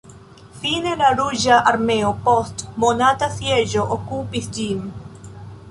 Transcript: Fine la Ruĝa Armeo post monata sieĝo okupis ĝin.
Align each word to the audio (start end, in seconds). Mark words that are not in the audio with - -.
Fine 0.61 0.93
la 1.01 1.09
Ruĝa 1.19 1.59
Armeo 1.73 2.09
post 2.29 2.65
monata 2.85 3.29
sieĝo 3.37 3.87
okupis 3.99 4.51
ĝin. 4.59 4.83